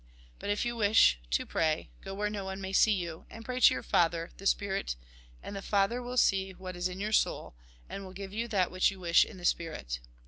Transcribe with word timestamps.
But, 0.39 0.49
if 0.49 0.65
you 0.65 0.75
wish 0.75 1.19
to 1.29 1.45
pray, 1.45 1.91
go 2.03 2.15
where 2.15 2.27
no 2.31 2.43
one 2.43 2.59
may 2.59 2.73
see 2.73 2.99
yiiu, 3.03 3.25
and 3.29 3.45
pray 3.45 3.59
to 3.59 3.71
your 3.75 3.83
Father, 3.83 4.31
the 4.37 4.47
Spirit, 4.47 4.95
and 5.43 5.55
the 5.55 5.61
Father 5.61 6.01
will 6.01 6.17
see 6.17 6.53
what 6.55 6.75
is 6.75 6.87
in 6.87 6.99
your 6.99 7.11
soul, 7.13 7.53
and 7.87 8.03
will 8.03 8.11
give 8.13 8.33
you 8.33 8.47
that 8.47 8.71
which 8.71 8.89
you 8.89 8.99
wish 8.99 9.23
in 9.23 9.37
the 9.37 9.45
spirit. 9.45 9.99